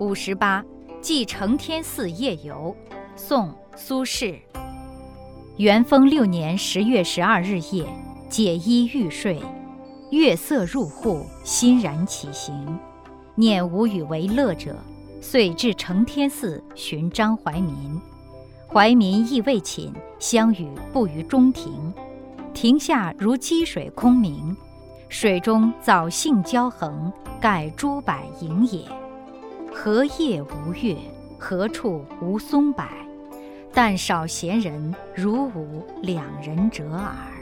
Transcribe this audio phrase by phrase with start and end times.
[0.00, 0.64] 五十八，
[1.00, 2.74] 寄承天寺夜游，
[3.16, 4.36] 宋·苏轼。
[5.56, 7.84] 元丰六年十月十二日夜，
[8.28, 9.42] 解衣欲睡，
[10.12, 12.78] 月色入户，欣然起行，
[13.34, 14.76] 念无与为乐者，
[15.20, 18.00] 遂至承天寺寻张怀民。
[18.72, 21.92] 怀民亦未寝，相与步于中庭，
[22.54, 24.56] 庭下如积水空明，
[25.08, 28.82] 水中藻荇交横，盖诸柏盈也。
[29.90, 30.94] 何夜无月？
[31.38, 32.84] 何处无松柏？
[33.72, 37.37] 但少闲人，如吾两人者耳。